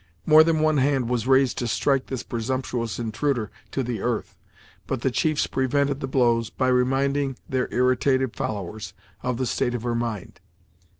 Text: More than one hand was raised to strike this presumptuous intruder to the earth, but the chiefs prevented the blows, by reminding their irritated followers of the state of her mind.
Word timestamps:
More 0.25 0.43
than 0.43 0.61
one 0.61 0.77
hand 0.77 1.09
was 1.09 1.27
raised 1.27 1.59
to 1.59 1.67
strike 1.67 2.07
this 2.07 2.23
presumptuous 2.23 2.97
intruder 2.97 3.51
to 3.69 3.83
the 3.83 4.01
earth, 4.01 4.35
but 4.87 5.01
the 5.01 5.11
chiefs 5.11 5.45
prevented 5.45 5.99
the 5.99 6.07
blows, 6.07 6.49
by 6.49 6.69
reminding 6.69 7.37
their 7.47 7.71
irritated 7.71 8.35
followers 8.35 8.95
of 9.21 9.37
the 9.37 9.45
state 9.45 9.75
of 9.75 9.83
her 9.83 9.93
mind. 9.93 10.39